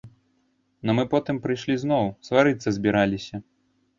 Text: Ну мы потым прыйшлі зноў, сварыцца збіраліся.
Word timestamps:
Ну 0.89 0.93
мы 0.99 1.03
потым 1.11 1.35
прыйшлі 1.43 1.75
зноў, 1.83 2.09
сварыцца 2.31 2.73
збіраліся. 2.79 3.35